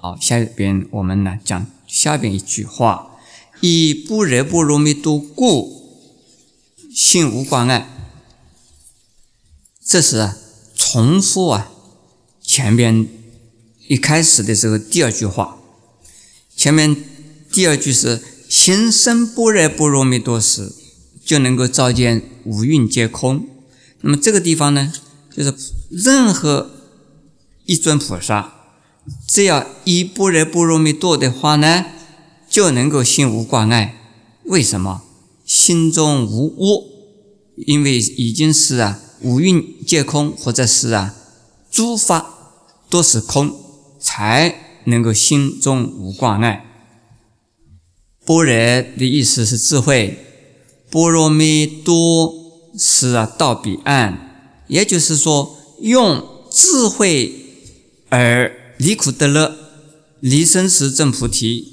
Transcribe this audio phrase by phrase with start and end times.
[0.00, 3.18] 好，下边我们呢讲下边一句话：
[3.60, 6.06] 以般若波罗蜜多故，
[6.94, 7.88] 心无挂碍。
[9.84, 10.36] 这是啊，
[10.76, 11.72] 重复啊，
[12.40, 13.08] 前边
[13.88, 15.58] 一开始的时候第二句话，
[16.56, 16.94] 前面
[17.50, 20.72] 第二句是心生般若波罗蜜多时，
[21.24, 23.48] 就能够照见五蕴皆空。
[24.02, 24.92] 那么这个地方呢，
[25.34, 25.52] 就是
[25.90, 26.70] 任何
[27.64, 28.54] 一尊菩萨。
[29.26, 31.84] 只要依般若波罗蜜多的话呢，
[32.48, 33.94] 就能够心无挂碍。
[34.44, 35.02] 为什么？
[35.44, 36.84] 心中无我，
[37.66, 41.14] 因为已经是啊五蕴皆空，或者是啊
[41.70, 42.56] 诸法
[42.90, 43.54] 都是空，
[43.98, 46.64] 才能够心中无挂碍。
[48.26, 48.54] 般若
[48.98, 50.18] 的意思是智慧，
[50.90, 52.34] 波罗蜜多
[52.78, 57.32] 是啊到彼岸，也就是说用智慧
[58.10, 58.57] 而。
[58.78, 59.56] 离苦得乐，
[60.20, 61.72] 离生死证菩提，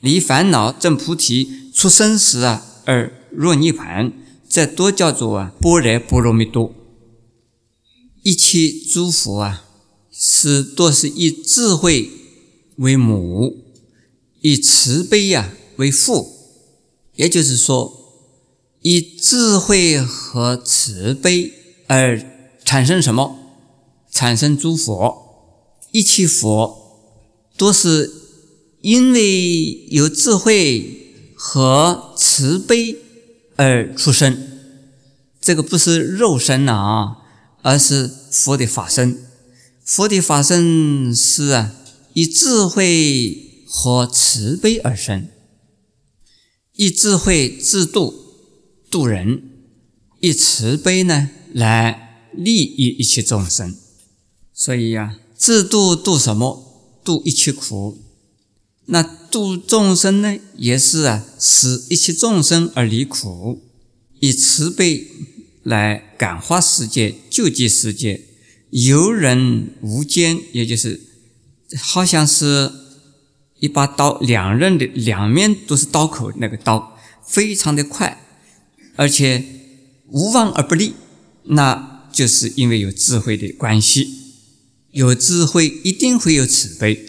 [0.00, 4.12] 离烦恼证菩提，出生死啊而入涅盘，
[4.48, 6.74] 这都叫做啊般若波罗蜜多。
[8.22, 9.64] 一切诸佛啊，
[10.10, 12.10] 是都是以智慧
[12.76, 13.64] 为母，
[14.40, 16.30] 以慈悲呀为父，
[17.14, 17.92] 也就是说，
[18.80, 21.52] 以智慧和慈悲
[21.86, 22.22] 而
[22.64, 23.36] 产生什么？
[24.10, 25.29] 产生诸佛。
[25.92, 27.12] 一切佛
[27.56, 28.12] 都是
[28.80, 32.96] 因为有智慧和慈悲
[33.56, 34.38] 而出生，
[35.40, 37.16] 这个不是肉身了啊，
[37.62, 39.26] 而是佛的法身。
[39.84, 41.74] 佛的法身是啊，
[42.14, 45.28] 以智慧和慈悲而生，
[46.76, 48.14] 以智慧自度
[48.88, 49.42] 度人，
[50.20, 53.76] 以慈悲呢来利益一切众生。
[54.54, 55.16] 所以呀。
[55.40, 57.00] 自度度什么？
[57.02, 57.96] 度一切苦。
[58.84, 60.38] 那度众生呢？
[60.58, 63.62] 也是啊，使一切众生而离苦，
[64.18, 65.06] 以慈悲
[65.62, 68.26] 来感化世界、救济世界。
[68.68, 71.00] 游人无间，也就是
[71.80, 72.70] 好像是
[73.60, 78.22] 一把刀，两刃的两面都是刀口，那个刀非常的快，
[78.96, 79.42] 而且
[80.08, 80.92] 无往而不利。
[81.44, 84.18] 那就是因为有智慧的关系。
[84.92, 87.06] 有智慧一定会有慈悲。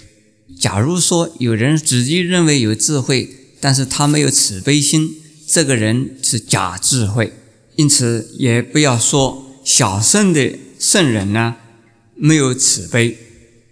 [0.59, 5.15] 假如说有人自己认为有智慧，但是他没有慈悲心，
[5.47, 7.33] 这个人是假智慧。
[7.75, 11.55] 因此，也不要说小圣的圣人呢
[12.15, 13.17] 没有慈悲。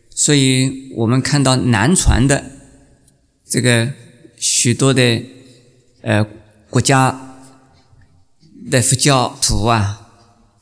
[0.09, 2.51] 所以我们看到南传的
[3.47, 3.93] 这个
[4.37, 5.21] 许多的
[6.01, 6.25] 呃
[6.69, 7.37] 国家
[8.69, 10.09] 的佛教徒啊，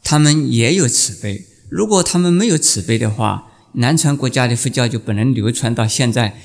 [0.03, 1.46] 他们也有慈悲。
[1.69, 6.39] 如果他们没有慈悲的话，南传国家的佛教就不能流传到现在。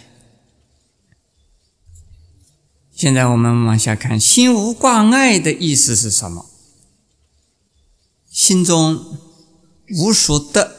[2.91, 6.47] 现在我们往下看，心无挂碍的意思是什么？
[8.31, 9.19] 心中
[9.99, 10.73] 无所得，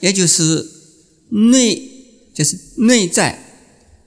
[0.00, 0.68] 也就是
[1.30, 1.90] 内，
[2.34, 3.44] 就是内在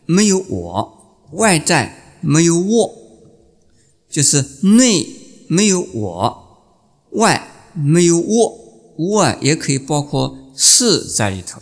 [0.05, 2.95] 没有我，外在没有我，
[4.09, 5.07] 就是内
[5.47, 6.61] 没有我，
[7.11, 8.64] 外没有我。
[8.97, 11.61] 无啊，也可以包括事在里头，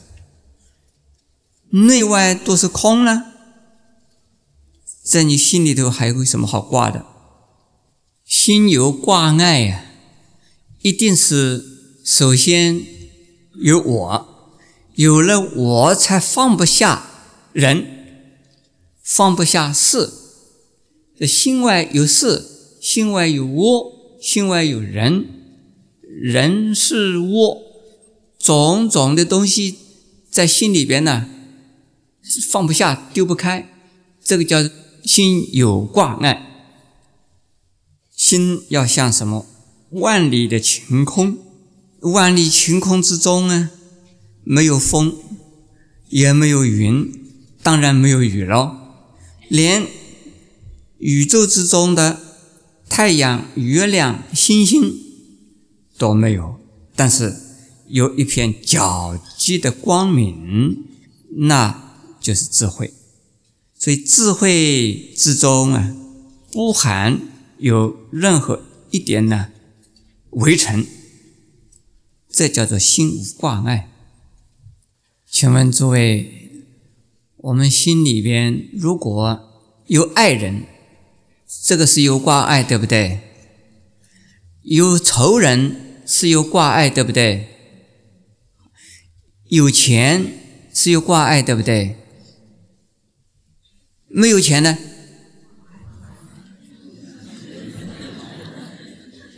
[1.70, 3.34] 内外都是空呢，
[5.04, 7.06] 在你心里头还有什么好挂的？
[8.24, 9.86] 心有挂碍呀，
[10.82, 11.64] 一定是
[12.04, 12.82] 首先
[13.62, 14.58] 有我，
[14.96, 17.08] 有了我才放不下
[17.52, 17.86] 人，
[19.02, 20.12] 放不下事。
[21.20, 25.43] 这心外有事，心外有我，心外有人。
[26.24, 27.64] 人是物，
[28.40, 29.76] 种种的东西
[30.32, 31.28] 在心里边呢，
[32.50, 33.68] 放不下、丢不开，
[34.24, 34.60] 这个叫
[35.04, 36.48] 心有挂碍。
[38.16, 39.46] 心要像什么？
[39.90, 41.40] 万里的晴空，
[42.00, 43.72] 万里晴空之中呢，
[44.46, 45.18] 没有风，
[46.08, 47.12] 也没有云，
[47.62, 48.96] 当然没有雨了，
[49.50, 49.86] 连
[51.00, 52.22] 宇宙之中的
[52.88, 55.03] 太阳、月亮、星星。
[55.98, 56.60] 都没有，
[56.96, 57.36] 但是
[57.88, 60.86] 有一片皎洁的光明，
[61.38, 62.94] 那就是智慧。
[63.76, 65.96] 所以智慧之中啊，
[66.52, 67.20] 不含
[67.58, 69.50] 有任何一点呢
[70.32, 70.86] 围城，
[72.30, 73.90] 这叫做心无挂碍。
[75.30, 76.64] 请问诸位，
[77.38, 79.52] 我们心里边如果
[79.88, 80.64] 有爱人，
[81.64, 83.20] 这个是有挂碍，对不对？
[84.64, 85.80] 有仇人。
[86.06, 87.48] 是有挂碍，对不对？
[89.48, 90.26] 有钱
[90.74, 91.96] 是有挂碍，对不对？
[94.10, 94.78] 没有钱呢？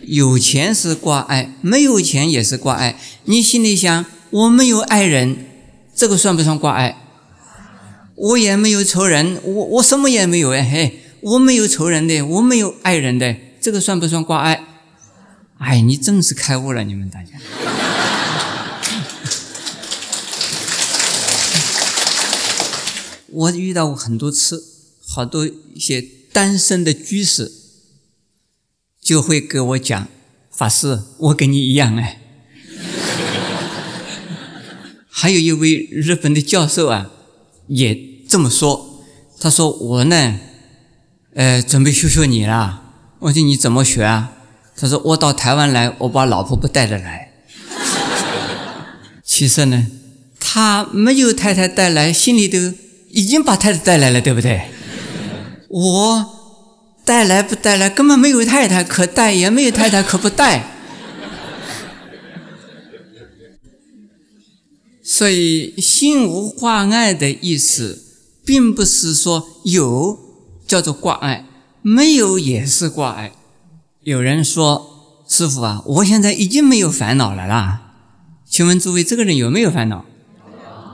[0.02, 3.00] 有钱是挂碍，没有钱也是挂碍。
[3.26, 5.38] 你心里想，我没有爱人，
[5.96, 6.98] 这个算不算挂碍？
[8.16, 14.75] 我也没有仇人，我我什么也没有哎嘿，我没有仇人的，我没有爱人的，这个算不算挂碍？
[15.58, 17.30] 哎，你真是开悟了，你们大家。
[23.28, 24.64] 我遇到过很多次，
[25.08, 27.52] 好多一些单身的居士
[29.02, 30.08] 就会跟我讲
[30.52, 32.22] ：“法师，我跟你一样哎。”
[35.10, 37.10] 还有一位日本的教授啊，
[37.68, 37.98] 也
[38.28, 39.04] 这么说。
[39.40, 40.40] 他说：“我呢，
[41.34, 42.84] 呃，准备学学你了。”
[43.20, 44.34] 我说：“你怎么学啊？”
[44.78, 47.32] 他说：“我到台湾来，我把老婆不带着来。
[49.24, 49.88] ”其实呢，
[50.40, 52.58] 他没有太太带来，心里头。
[53.12, 54.64] 已经把太太带来了，对不对？
[55.70, 56.26] 我
[57.06, 60.76] 带来不带来，根本没有太太可带，也没有太太可不带。
[65.02, 68.04] 所以心无挂碍的意思，
[68.44, 70.20] 并不是说有
[70.68, 71.46] 叫做挂碍，
[71.82, 73.32] 没有也是挂碍。
[74.06, 77.96] 有人说：“师傅啊，我现在已经没有烦恼了啦。”
[78.48, 80.06] 请问诸位，这个人有没有烦恼？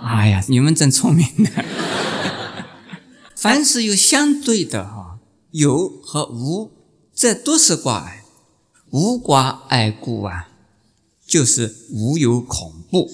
[0.02, 1.50] 哎呀，你们真聪明呢。
[3.36, 5.20] 凡是有相对的哈，
[5.52, 6.72] 有和无，
[7.14, 8.24] 这都是挂碍。
[8.92, 10.48] 无挂碍故啊，
[11.28, 13.10] 就是无有恐怖。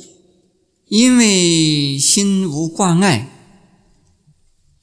[0.89, 3.29] 因为心无挂碍，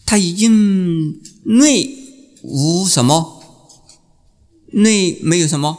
[0.04, 1.88] 他已经内
[2.42, 3.33] 无什么，
[4.74, 5.78] 内没有什么，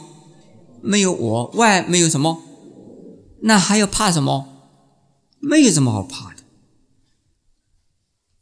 [0.82, 2.42] 没有我，外没有什么，
[3.42, 4.46] 那还要怕什么？
[5.40, 6.42] 没有什么好怕的。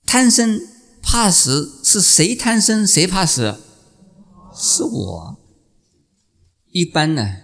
[0.05, 0.69] 贪生。
[1.07, 2.87] 怕死是谁贪生？
[2.87, 3.57] 谁怕死？
[4.57, 5.37] 是我。
[6.73, 7.37] 一般呢，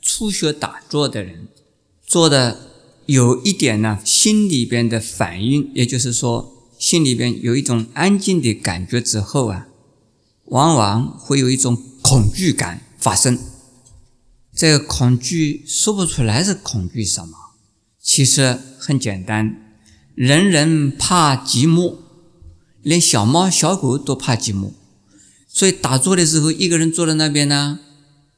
[0.00, 1.48] 初学打坐的人
[2.06, 2.70] 做的
[3.06, 9.66] 有一点呢，心里边的反应，也就是说，心里边有一种安静的感觉之后啊，
[10.44, 11.76] 往往会有一种
[12.08, 13.38] 恐惧感发生。
[14.56, 17.36] 这个恐惧说不出来是恐惧什么，
[18.02, 19.76] 其实很简单，
[20.14, 21.96] 人人怕寂寞。
[22.80, 24.70] 连小猫小狗都怕寂寞，
[25.46, 27.80] 所以打坐的时候，一个人坐在那边呢，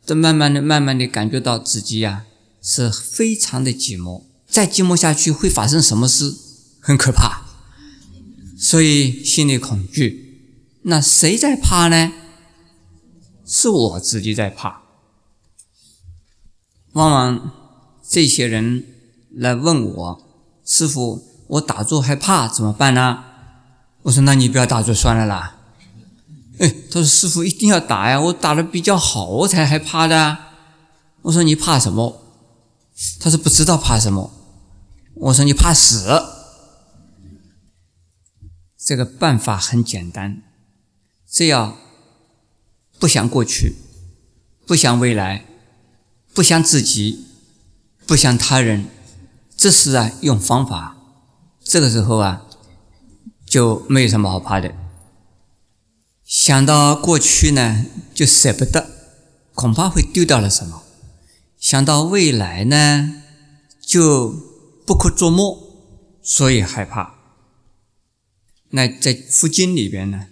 [0.04, 2.24] 都慢慢的、慢慢的感觉到自己呀
[2.60, 4.24] 是非常的寂寞。
[4.48, 6.34] 再寂寞下去会发生什么事？
[6.80, 7.42] 很可怕，
[8.58, 10.40] 所以心里恐惧。
[10.82, 12.12] 那谁在怕呢？
[13.52, 14.82] 是我自己在怕。
[16.92, 17.50] 往往
[18.08, 18.86] 这些人
[19.32, 20.22] 来问我
[20.64, 23.24] ：“师傅，我打坐害怕，怎么办呢？”
[24.02, 25.56] 我说：“那你不要打坐算了啦。”
[26.60, 30.38] 哎，他说：“师傅一定要打呀，我打的比较好，我才害怕的。”
[31.22, 32.22] 我说：“你怕什么？”
[33.18, 34.30] 他说：“不知道怕什么。”
[35.16, 36.06] 我说：“你怕死。”
[38.78, 40.42] 这个办法很简单，
[41.28, 41.76] 只要
[43.00, 43.74] 不想过去，
[44.64, 45.44] 不想未来，
[46.32, 47.26] 不想自己，
[48.06, 48.86] 不想他人，
[49.56, 50.96] 这是啊用方法。
[51.64, 52.46] 这个时候啊。
[53.50, 54.72] 就没有什么好怕的。
[56.24, 58.88] 想到过去呢，就舍不得，
[59.56, 60.84] 恐怕会丢掉了什么；
[61.58, 63.22] 想到未来呢，
[63.84, 64.28] 就
[64.86, 65.58] 不可捉摸，
[66.22, 67.16] 所以害怕。
[68.68, 70.28] 那在佛经里边呢，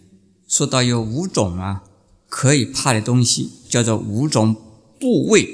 [0.47, 1.83] 说到有五种啊
[2.29, 4.55] 可以怕的东西，叫做五种
[5.01, 5.49] 部位，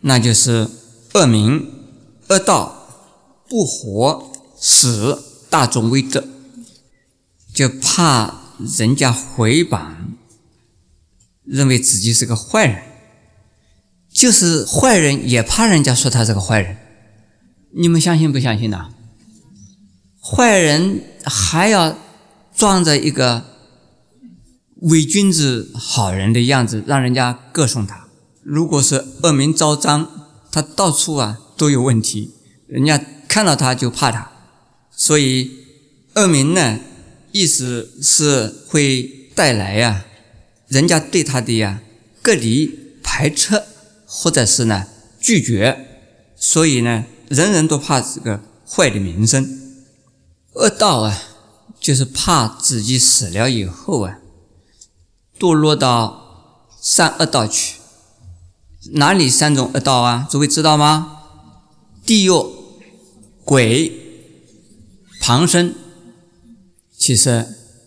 [0.00, 0.68] 那就是
[1.14, 1.66] 恶名、
[2.28, 3.14] 恶道、
[3.48, 6.24] 不活、死、大众威德。
[7.52, 9.94] 就怕人家回谤，
[11.44, 12.82] 认为自己是个坏人，
[14.12, 16.76] 就是坏人也怕人家说他是个坏人。
[17.72, 18.90] 你们相信不相信呢？
[20.20, 21.98] 坏人还要
[22.54, 23.44] 装着一个
[24.82, 28.06] 伪君子、好人的样子，让人家歌颂他。
[28.42, 30.08] 如果是恶名昭彰，
[30.50, 32.32] 他到处啊都有问题，
[32.66, 34.30] 人家看到他就怕他。
[34.90, 35.50] 所以
[36.14, 36.80] 恶名呢？
[37.30, 40.06] 意思是会带来呀，
[40.66, 41.80] 人家对他的呀
[42.22, 43.62] 隔离、排斥，
[44.06, 44.86] 或者是呢
[45.20, 45.86] 拒绝，
[46.36, 49.46] 所以呢，人人都怕这个坏的名声。
[50.54, 51.22] 恶道啊，
[51.78, 54.18] 就是怕自己死了以后啊，
[55.38, 57.76] 堕落到三恶道去。
[58.92, 60.26] 哪里三种恶道啊？
[60.30, 61.18] 诸位知道吗？
[62.06, 62.30] 地狱、
[63.44, 63.92] 鬼、
[65.20, 65.74] 旁生，
[66.96, 67.46] 其实，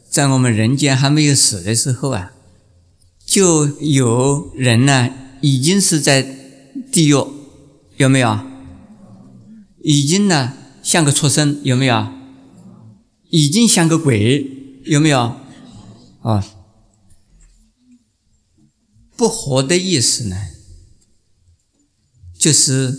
[0.10, 2.34] 在我们人间还没有死的时候啊，
[3.26, 5.10] 就有人呢，
[5.42, 6.22] 已经是在
[6.92, 7.16] 地狱，
[7.98, 8.40] 有没有？
[9.82, 10.54] 已经呢，
[10.84, 12.08] 像个畜生，有没有？
[13.32, 15.34] 已经像个鬼，有没有？
[16.22, 16.46] 啊，
[19.22, 20.48] 不活的意思呢，
[22.36, 22.98] 就是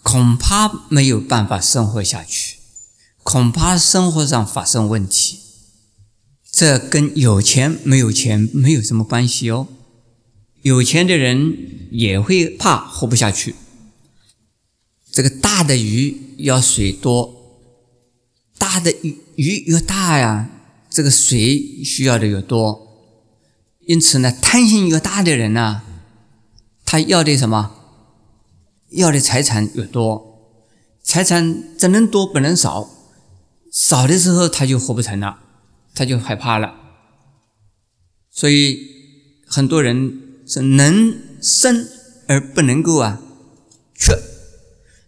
[0.00, 2.58] 恐怕没有办法生活下去，
[3.24, 5.40] 恐怕生活上发生问题。
[6.52, 9.66] 这跟有钱没有钱没有什么关系哦。
[10.62, 13.56] 有钱的人也会怕活不下去。
[15.10, 17.58] 这个大的鱼要水多，
[18.56, 20.48] 大的鱼鱼越大呀。
[20.88, 22.85] 这个水需要的越多，
[23.86, 25.82] 因此呢，贪心越大的人呢，
[26.84, 27.72] 他要的什么？
[28.90, 30.58] 要的财产越多，
[31.02, 32.88] 财产只能多不能少，
[33.72, 35.38] 少的时候他就活不成了，
[35.94, 36.74] 他就害怕了。
[38.30, 38.78] 所以
[39.46, 41.88] 很多人是能生
[42.26, 43.20] 而不能够啊
[43.94, 44.18] 却，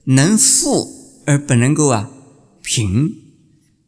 [0.05, 2.11] 能富而不能够啊
[2.63, 3.13] 贫，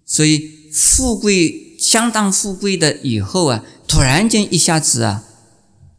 [0.04, 1.68] 所以富贵。
[1.80, 5.24] 相当富贵的以后啊，突然间一下子啊，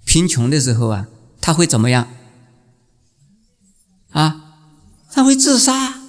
[0.05, 1.09] 贫穷的时候啊，
[1.41, 2.07] 他会怎么样？
[4.11, 4.55] 啊，
[5.11, 5.99] 他会自杀。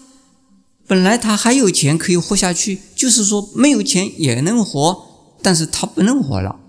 [0.86, 6.60] 本来他还有钱可以活下去，就是说没有钱也能活，但是他不能活了。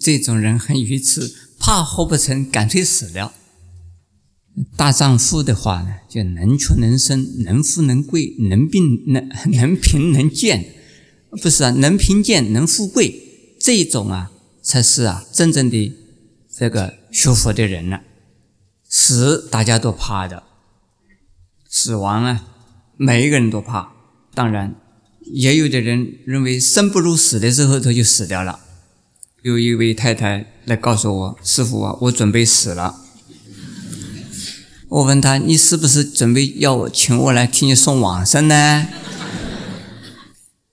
[0.00, 3.32] 这种人很愚痴，怕活不成，干脆死了。
[4.76, 10.76] 大丈夫的话呢，就能屈能伸，能富能贵，能病能 能贫能贱。
[11.30, 13.14] 不是啊，能贫贱能富贵，
[13.60, 14.30] 这种啊
[14.62, 15.94] 才是啊真正的
[16.56, 18.00] 这个学佛的人呢。
[18.88, 20.42] 死大家都怕的，
[21.68, 22.46] 死亡啊，
[22.96, 23.92] 每一个人都怕。
[24.34, 24.74] 当然，
[25.32, 28.60] 也有的人认为生不如死的时候他就死掉了。
[29.42, 33.02] 有一位太太来告诉我：“师傅啊，我准备死了。”
[34.88, 38.88] 我问他：“你是不是准备要我请我来替你送往生呢？”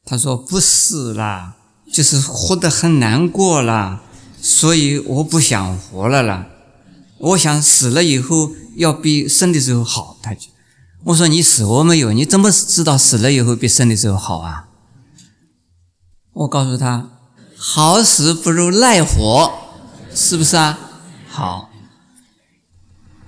[0.05, 1.55] 他说：“不是啦，
[1.91, 4.03] 就是活得很难过了，
[4.39, 6.47] 所以我不想活了啦。
[7.17, 10.49] 我想死了以后要比生的时候好。”他就
[11.05, 12.13] 我说：“你死过没有？
[12.13, 14.67] 你怎么知道死了以后比生的时候好啊？”
[16.33, 17.09] 我告诉他
[17.57, 19.51] ：“好死不如赖活，
[20.13, 20.77] 是不是啊？
[21.27, 21.71] 好，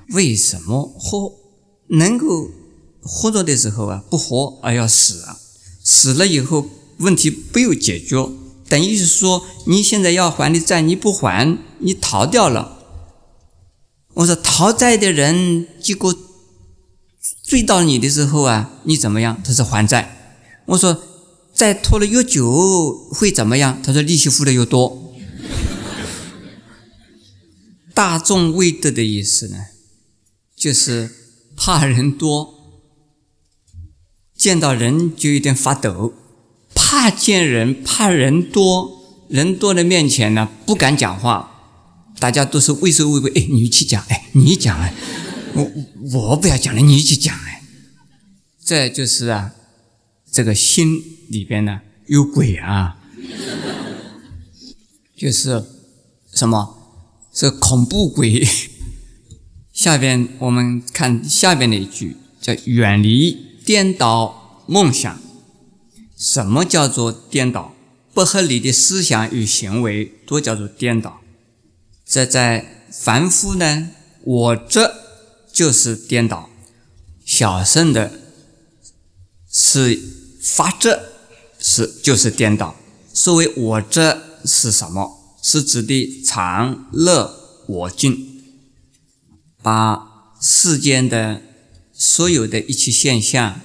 [0.09, 1.33] 为什么活
[1.89, 2.49] 能够
[3.01, 5.37] 活着的时候啊不活而要死啊？”
[5.89, 8.29] 死了以后问题没有解决，
[8.67, 12.77] 等于是说你现在要还的债你不还，你逃掉了。
[14.15, 16.13] 我说逃债的人结果
[17.41, 19.41] 追到你的时候啊，你怎么样？
[19.41, 20.41] 他说还债。
[20.65, 21.01] 我说
[21.53, 23.81] 债拖了越久会怎么样？
[23.81, 25.13] 他说利息付的越多。
[27.93, 29.57] 大众未得的意思呢，
[30.53, 31.09] 就是
[31.55, 32.56] 怕人多。
[34.37, 36.13] 见到人就有点发抖，
[36.75, 41.51] 怕见人，怕人多，人多的面前呢不敢讲话，
[42.19, 43.31] 大家都是畏首畏尾。
[43.31, 44.93] 哎，你去讲，哎，你讲，哎，
[45.55, 45.71] 我
[46.13, 47.63] 我不要讲了，你去讲，哎，
[48.63, 49.53] 这就是啊，
[50.31, 52.97] 这个心里边呢有鬼啊，
[55.17, 55.65] 就是
[56.31, 56.77] 什么，
[57.33, 58.47] 是恐怖鬼。
[59.73, 63.46] 下边我们看下边的一句，叫远离。
[63.67, 65.19] 颠倒梦想，
[66.15, 67.75] 什么叫做颠倒？
[68.13, 71.19] 不合理的思想与行为都叫做颠倒。
[72.05, 73.89] 这在凡夫呢，
[74.23, 74.95] 我这
[75.51, 76.49] 就是颠倒。
[77.25, 78.13] 小圣的
[79.51, 80.01] 是
[80.41, 81.09] 发这，
[81.59, 82.73] 是就是颠倒。
[83.13, 85.35] 所谓我这是什么？
[85.43, 88.41] 是指的常乐我净，
[89.61, 91.41] 把世间的。
[91.97, 93.59] 所有的一切现象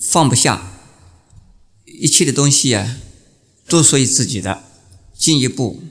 [0.00, 0.72] 放不下，
[1.86, 2.98] 一切的东西啊，
[3.66, 4.64] 都属于自己的。
[5.16, 5.82] 进一步，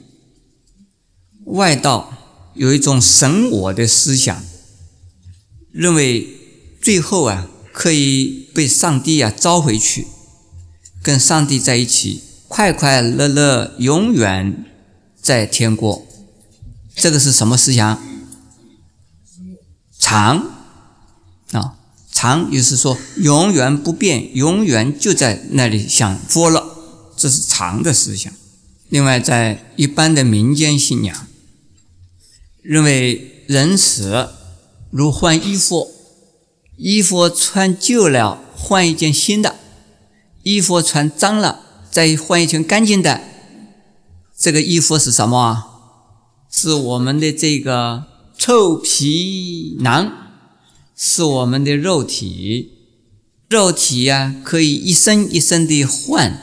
[1.44, 4.44] 外道有一种神我的思想，
[5.70, 6.26] 认为
[6.82, 10.08] 最后啊可以被上帝啊召回去，
[11.00, 14.64] 跟上帝在一起，快快乐乐，永远
[15.22, 16.06] 在天国。
[16.96, 18.02] 这个是什么思想？
[19.98, 20.59] 常。
[22.20, 26.76] 常就是说永远不变，永远就在那里享福了，
[27.16, 28.30] 这是常的思想。
[28.90, 31.26] 另外，在一般的民间信仰，
[32.60, 34.28] 认为人死
[34.90, 35.90] 如换衣服，
[36.76, 39.56] 衣服穿旧了换一件新的，
[40.42, 41.60] 衣服穿脏了
[41.90, 43.22] 再换一件干净的。
[44.36, 45.66] 这个衣服是什么啊？
[46.50, 48.04] 是我们的这个
[48.36, 50.29] 臭皮囊，
[51.02, 52.72] 是我们的肉体。
[53.48, 56.42] 肉体呀，可以一身一身的换。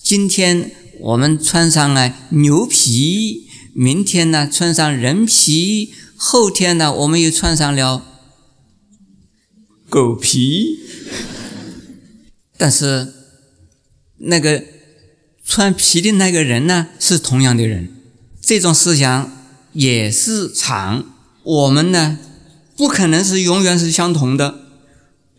[0.00, 0.70] 今天
[1.00, 8.04] 我们穿上了牛皮，明天呢穿上人皮，后天呢我们又穿上了
[9.88, 10.78] 狗皮。
[12.56, 13.12] 但是
[14.18, 14.62] 那个
[15.44, 17.96] 穿皮的那个人呢，是同样的人。
[18.40, 19.32] 这种思想
[19.72, 21.04] 也是常。
[21.42, 22.20] 我们呢，
[22.76, 24.60] 不可能是永远是相同的。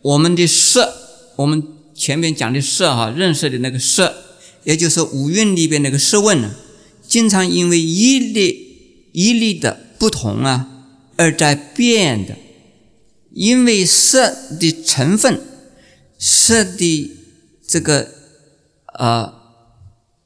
[0.02, 0.94] 我们的色，
[1.38, 1.64] 我们
[1.94, 4.16] 前面讲的色哈，认识的那个色。
[4.64, 6.52] 也就是五蕴里边那个色问呢，
[7.06, 10.86] 经常因为一粒一粒的不同啊，
[11.18, 12.36] 而在变的。
[13.32, 15.42] 因为色的成分、
[16.20, 17.12] 色的
[17.68, 18.08] 这个
[19.00, 19.34] 呃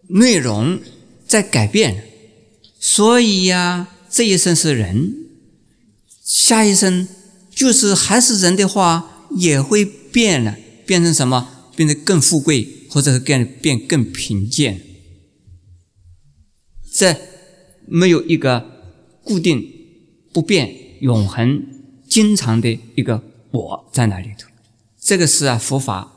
[0.10, 0.80] 内容
[1.26, 2.04] 在改变，
[2.80, 5.27] 所以呀，这一生是人，
[6.28, 7.08] 下一生
[7.50, 10.56] 就是还是人的话，也会变了，
[10.86, 11.72] 变成什么？
[11.76, 12.76] 变得更富贵。
[12.90, 14.82] 或者是变变更贫贱，
[16.92, 17.16] 这
[17.86, 18.66] 没有一个
[19.24, 19.62] 固定、
[20.34, 21.64] 不变、永恒、
[22.10, 24.48] 经常的一个我在那里头。
[25.00, 26.12] 这个是啊，佛法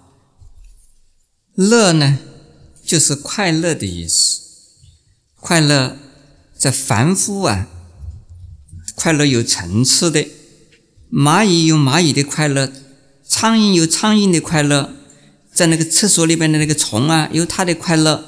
[1.55, 2.21] 乐呢，
[2.83, 4.41] 就是快乐的意思。
[5.35, 5.99] 快乐
[6.57, 7.69] 在凡夫啊，
[9.03, 10.27] 快乐有层次的。
[11.11, 12.71] 蚂蚁有蚂蚁的快乐，
[13.27, 14.91] 苍蝇有苍蝇的快乐。
[15.55, 18.23] 在那个厕所里边的那个虫啊，有它的快乐；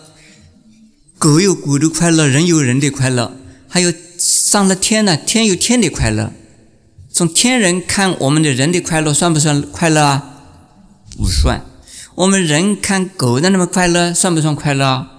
[1.19, 3.37] 狗有狗的快乐，人有人的快乐。
[3.69, 6.33] 还有上了天呢，天有天的快乐。
[7.13, 10.43] 从天人看我们的人的快乐，算不算快乐啊？
[11.19, 11.61] 不算。
[12.15, 15.11] 我们人看狗的那么快乐，算不算快乐啊？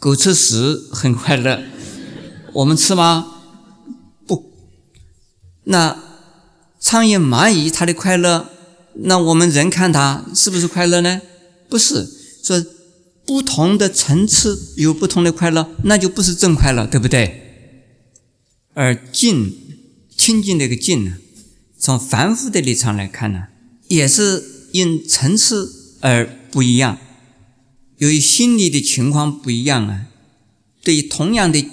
[0.00, 1.62] 狗吃屎很快乐，
[2.54, 3.34] 我们吃吗？
[5.68, 6.02] 那
[6.80, 8.50] 苍蝇、蚂蚁它的快乐？
[8.94, 11.20] 那我们人看它是不是快乐呢？
[11.68, 12.08] 不是，
[12.42, 12.64] 说
[13.26, 17.42] 不同的层次有不同的快乐，那就不是正快乐，对不对？
[18.74, 19.54] 而净
[20.16, 21.18] 清净这个净呢，
[21.78, 23.48] 从凡夫的立场来看呢，
[23.88, 26.98] 也是因层次而不一样。
[27.98, 30.06] 由于心理的情况不一样啊，
[30.82, 31.66] 对于同样的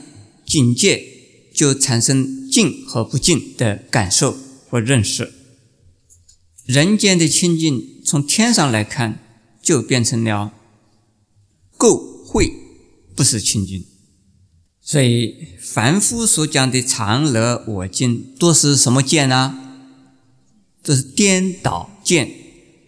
[0.46, 1.06] 境界，
[1.54, 4.38] 就产生净和不净的感受
[4.70, 5.34] 和认识。
[6.68, 9.20] 人间的清净，从天上来看，
[9.62, 10.54] 就变成了
[11.78, 12.52] 垢秽，
[13.16, 13.84] 不是清净。
[14.80, 19.58] 所以凡夫所讲的常乐我净，都是什么见呢？
[20.84, 22.30] 这是颠倒见，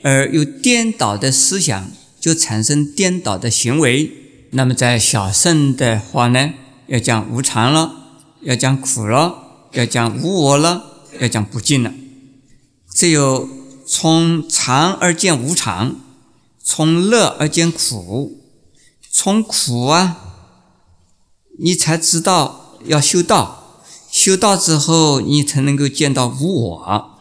[0.04, 4.12] 而有颠倒的思想，就产生颠倒的行为。
[4.52, 6.54] 那么在小圣的话呢，
[6.88, 7.94] 要讲无常了，
[8.42, 9.45] 要讲苦了，
[9.76, 11.94] 要讲无我了，要讲不净了。
[12.92, 13.48] 只有。
[13.88, 15.96] 从常而见无常，
[16.64, 18.42] 从乐而见苦，
[19.12, 20.18] 从苦啊，
[21.60, 27.12] 你才知道要修道，修道之后你才能够见到无我，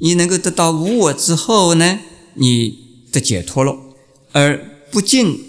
[0.00, 2.00] 你能够得到无我之后呢，
[2.34, 3.74] 你的解脱了。
[4.32, 5.40] 而不净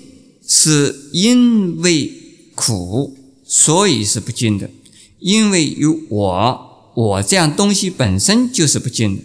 [0.48, 2.10] 是因为
[2.56, 4.70] 苦，所以是不净的，
[5.26, 9.24] 因为有我，我这样东西本身就是不净的。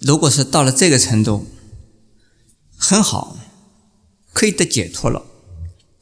[0.00, 1.44] 如果是到了这个程度，
[2.78, 3.36] 很好，
[4.32, 5.26] 可以得解脱了，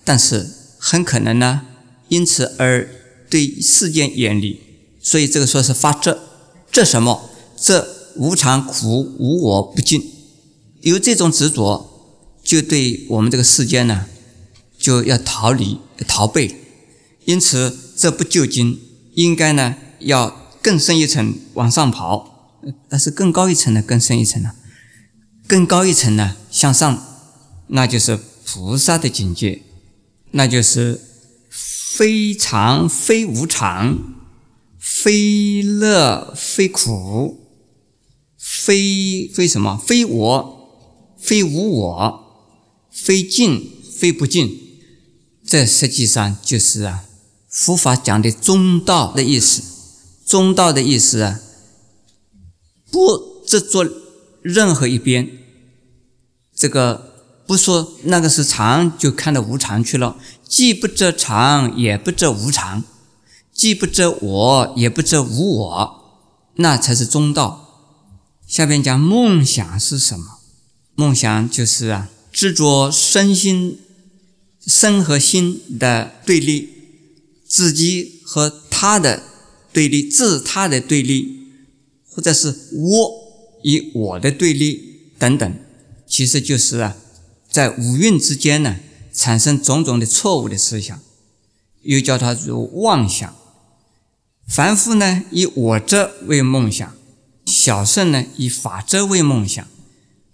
[0.04, 1.62] 但是很可能呢，
[2.06, 2.88] 因此而
[3.28, 4.60] 对世间远离，
[5.02, 6.16] 所以这个说是发执，
[6.70, 7.28] 这什么？
[7.56, 10.00] 这无常、苦、无我、不净，
[10.82, 12.14] 有这种执着，
[12.44, 14.06] 就对我们这个世间呢，
[14.78, 16.54] 就要逃离、逃避，
[17.24, 18.78] 因此这不究竟，
[19.14, 22.60] 应该呢要更深一层往上跑。
[22.88, 24.52] 但是更高一层呢，更深一层呢，
[25.48, 27.02] 更高一层呢，向上，
[27.68, 29.62] 那就是菩萨的境界，
[30.30, 31.00] 那就是
[31.48, 33.98] 非常非无常，
[34.78, 37.48] 非乐非苦，
[38.36, 39.76] 非非什么？
[39.76, 42.24] 非我，非无我，
[42.90, 44.56] 非净非不净。
[45.44, 47.04] 这实际上就是啊，
[47.48, 49.62] 佛法讲的中道的意思。
[50.26, 51.40] 中道的意思啊。
[52.90, 53.86] 不执着
[54.42, 55.28] 任何一边，
[56.54, 57.14] 这个
[57.46, 60.16] 不说那个是常，就看到无常去了。
[60.46, 62.82] 既不遮常，也不遮无常；
[63.52, 67.66] 既不遮我，也不遮无我，那才是中道。
[68.46, 70.38] 下边讲梦想是什么？
[70.94, 73.80] 梦想就是啊，执着身心
[74.66, 76.77] 身和心的对立，
[77.48, 79.22] 自己和他的
[79.72, 81.48] 对立，自他的对立，
[82.08, 83.10] 或者是我
[83.64, 85.54] 与我的对立等等，
[86.06, 86.96] 其实就是啊，
[87.50, 88.76] 在五蕴之间呢，
[89.12, 91.00] 产生种种的错误的思想，
[91.82, 93.34] 又叫它如妄想。
[94.46, 96.90] 凡夫呢，以我者为梦想；
[97.44, 99.66] 小圣呢，以法者为梦想。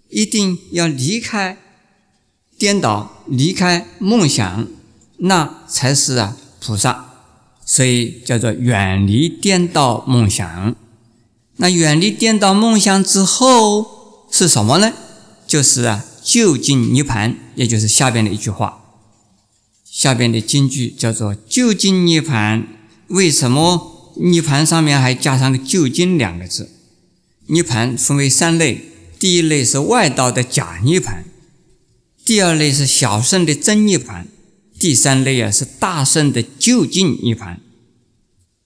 [0.09, 1.57] 一定要离开
[2.57, 4.67] 颠倒，离开梦想，
[5.17, 7.13] 那才是啊菩萨。
[7.65, 10.75] 所以叫做远离颠倒梦想。
[11.57, 14.93] 那远离颠倒梦想之后是什么呢？
[15.47, 18.83] 就是啊究竟涅盘，也就是下边的一句话。
[19.83, 22.67] 下边的金句叫做究竟涅盘。
[23.07, 24.13] 为什么？
[24.17, 26.71] 涅盘上面还加上个“究竟”两个字。
[27.47, 28.81] 涅盘分为三类，
[29.19, 31.25] 第一类是外道的假涅盘，
[32.23, 34.27] 第二类是小圣的真涅盘，
[34.79, 37.61] 第三类啊是大圣的究竟涅盘。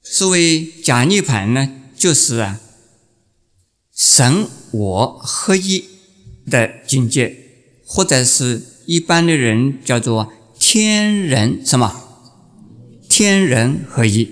[0.02, 2.60] 所谓假涅盘呢，就是啊
[3.96, 5.86] 神我合一
[6.50, 7.36] 的境界，
[7.86, 12.04] 或者是一般的人叫做天人什么？
[13.08, 14.32] 天人合一。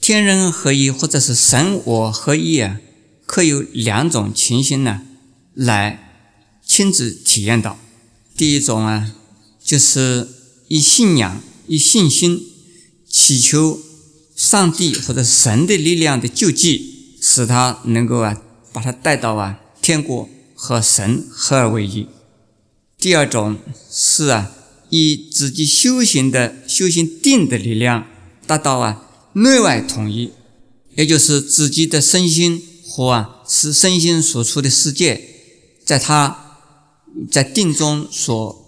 [0.00, 2.80] 天人合一，或者是神我合一啊，
[3.26, 5.02] 可有两种情形呢，
[5.54, 6.12] 来
[6.64, 7.78] 亲自体验到。
[8.36, 9.14] 第一种啊，
[9.62, 10.26] 就是
[10.68, 12.40] 以信仰、以信心
[13.10, 13.80] 祈求
[14.36, 18.40] 上帝或者神的力量的救济，使他能够啊，
[18.72, 22.06] 把他带到啊天国和神合二为一。
[22.98, 23.58] 第二种
[23.90, 24.52] 是啊，
[24.90, 28.06] 以自己修行的修行定的力量
[28.46, 29.04] 达到啊。
[29.34, 30.32] 内外统一，
[30.96, 35.22] 也就是自己的身心和啊是身心所处的世界，
[35.84, 36.56] 在他，
[37.30, 38.67] 在定中所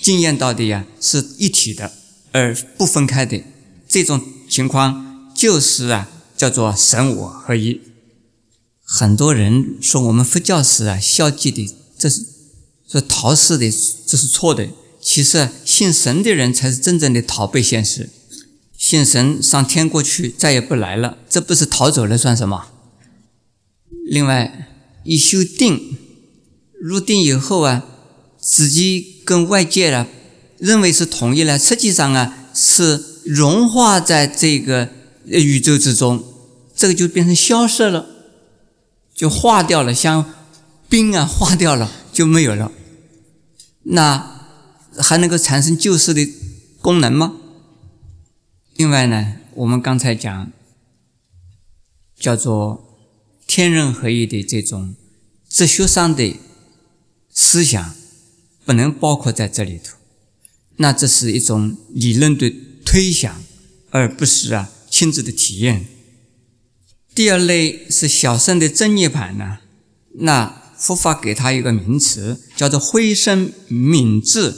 [0.00, 1.92] 经验到的呀是一体的，
[2.32, 3.42] 而不分开的。
[3.88, 7.80] 这种情况就是啊叫做神我合一。
[8.82, 12.24] 很多人说我们佛教是啊消极的，这是
[12.90, 13.70] 是逃世的，
[14.06, 14.68] 这是错的。
[15.00, 18.10] 其实信神的人才是真正的逃避现实。
[18.76, 22.68] 信神上天过去，再也不来了，这不是逃走了算什么？
[24.06, 24.68] 另外，
[25.04, 25.96] 一修定
[26.80, 27.84] 入定以后啊，
[28.40, 30.06] 自己跟外界呢
[30.56, 34.88] 认为是统一了，实际上啊是融化在这个
[35.26, 36.24] 宇宙之中，
[36.74, 38.06] 这个就变成消失了，
[39.14, 40.32] 就化掉了，像
[40.88, 42.72] 冰啊化掉了就没有了，
[43.82, 44.48] 那
[44.96, 46.26] 还能够产生救世的
[46.80, 47.34] 功能吗？
[48.76, 50.50] 另外呢，我们刚才讲
[52.18, 52.82] 叫做
[53.46, 54.96] 天人合一的这种
[55.50, 56.34] 哲学上的
[57.30, 57.94] 思想，
[58.68, 59.96] 不能包括在这里头。
[60.76, 62.54] 那这是一种理论的
[62.84, 63.42] 推想，
[63.88, 65.86] 而不是啊亲自的体验。
[67.14, 69.60] 第二类是小圣的真涅盘呢，
[70.16, 74.54] 那佛法给他一个名词，叫做灰身泯智，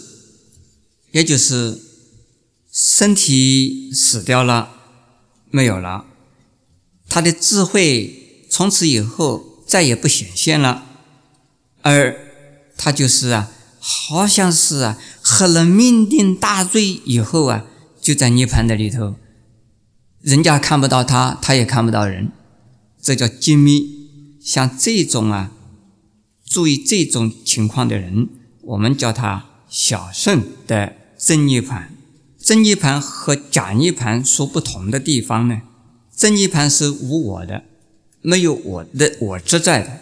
[1.12, 1.82] 也就是。
[2.72, 4.70] 身体死掉了，
[5.50, 6.06] 没有了，
[7.08, 10.86] 他的智慧从此以后再也不显现了，
[11.82, 12.16] 而
[12.76, 17.64] 他就是啊，好像是啊，喝了酩酊大醉以后啊，
[18.00, 19.16] 就在涅盘的里头，
[20.20, 22.30] 人家看不到他，他也看不到人，
[23.00, 23.98] 这叫精密。
[24.42, 25.50] 像这种啊，
[26.44, 28.28] 注意这种情况的人，
[28.62, 31.94] 我们叫他小圣的真涅盘。
[32.38, 35.60] 真涅盘和假涅盘所不同的地方呢？
[36.16, 37.64] 真涅盘是无我的，
[38.22, 40.00] 没有我的我执在的。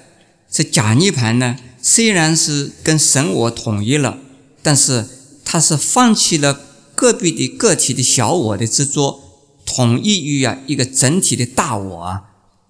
[0.49, 4.19] 这假涅盘呢，虽然是跟神我统一了，
[4.63, 5.07] 但是
[5.45, 6.61] 他是放弃了
[6.95, 9.21] 个别的个体的小我的执着，
[9.65, 12.25] 统一于啊一个整体的大我啊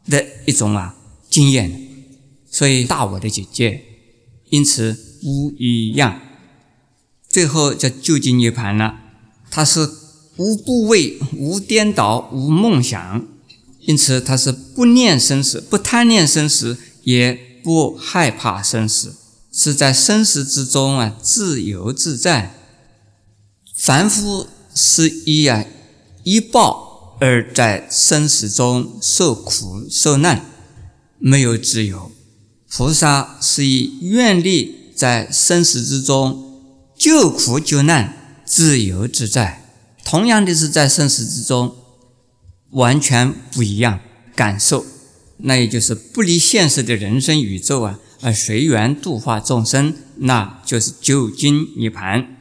[0.08, 0.94] 的一种啊
[1.30, 1.88] 经验，
[2.50, 3.82] 所以大我的境界，
[4.50, 6.20] 因此无一样。
[7.28, 9.00] 最后叫究竟涅盘了。
[9.50, 9.88] 它是
[10.36, 13.26] 无部位、无颠倒、无梦想，
[13.80, 19.14] 因此它是不念生死、不贪念生死，也不害怕生死，
[19.52, 22.54] 是在生死之中啊自由自在。
[23.76, 25.66] 凡夫是以啊
[26.22, 30.46] 一报而在生死中受苦受难，
[31.18, 32.10] 没有自由；
[32.70, 36.62] 菩萨是以愿力在生死之中
[36.96, 38.40] 救苦救难。
[38.46, 39.62] 自由自在，
[40.02, 41.76] 同样的是在生死之中，
[42.70, 44.00] 完全不一样
[44.34, 44.86] 感受。
[45.38, 52.37] 那也就是不离现实的人生宇宙啊，而随缘度化众生，那就是究竟涅盘。